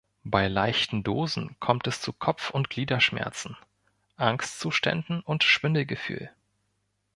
[0.23, 3.55] Bei leichten Dosen kommt es zu Kopf- und Gliederschmerzen,
[4.17, 6.31] Angstzuständen und Schwindelgefühl.